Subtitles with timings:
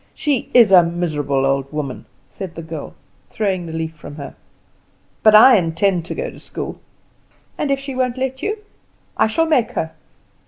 [0.15, 2.95] She is a miserable old woman," said the girl,
[3.29, 4.33] throwing the leaf from her;
[5.21, 6.79] "but I intend to go to school."
[7.55, 8.57] "And if she won't let you?"
[9.15, 9.91] "I shall make her."